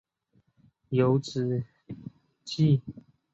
[0.89, 1.63] 有脂
[2.55, 2.81] 鳍。